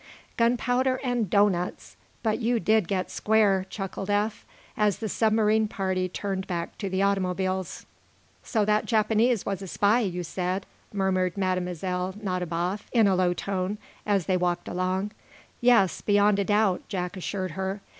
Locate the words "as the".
4.75-5.07